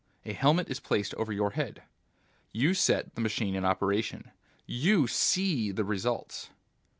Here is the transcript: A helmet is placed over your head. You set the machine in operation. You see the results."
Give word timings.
A 0.25 0.33
helmet 0.33 0.67
is 0.67 0.79
placed 0.79 1.13
over 1.13 1.31
your 1.31 1.51
head. 1.51 1.83
You 2.51 2.73
set 2.73 3.13
the 3.13 3.21
machine 3.21 3.53
in 3.53 3.63
operation. 3.63 4.31
You 4.65 5.05
see 5.05 5.71
the 5.71 5.83
results." 5.83 6.49